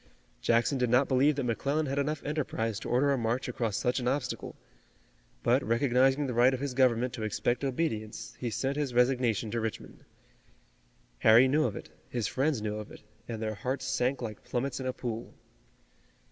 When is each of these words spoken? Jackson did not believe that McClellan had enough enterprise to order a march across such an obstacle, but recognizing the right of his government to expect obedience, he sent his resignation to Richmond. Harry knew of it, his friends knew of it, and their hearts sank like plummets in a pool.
Jackson 0.41 0.79
did 0.79 0.89
not 0.89 1.07
believe 1.07 1.35
that 1.35 1.43
McClellan 1.43 1.85
had 1.85 1.99
enough 1.99 2.23
enterprise 2.25 2.79
to 2.79 2.89
order 2.89 3.11
a 3.13 3.19
march 3.19 3.47
across 3.47 3.77
such 3.77 3.99
an 3.99 4.07
obstacle, 4.07 4.55
but 5.43 5.61
recognizing 5.61 6.25
the 6.25 6.33
right 6.33 6.55
of 6.55 6.59
his 6.59 6.73
government 6.73 7.13
to 7.13 7.21
expect 7.21 7.63
obedience, 7.63 8.35
he 8.39 8.49
sent 8.49 8.77
his 8.77 8.95
resignation 8.95 9.51
to 9.51 9.59
Richmond. 9.61 10.03
Harry 11.19 11.47
knew 11.47 11.65
of 11.65 11.75
it, 11.75 11.89
his 12.09 12.25
friends 12.25 12.63
knew 12.63 12.77
of 12.77 12.91
it, 12.91 13.03
and 13.27 13.43
their 13.43 13.53
hearts 13.53 13.85
sank 13.85 14.23
like 14.23 14.43
plummets 14.43 14.79
in 14.79 14.87
a 14.87 14.93
pool. 14.93 15.35